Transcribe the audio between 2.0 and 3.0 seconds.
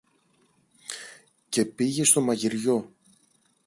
στο μαγειριό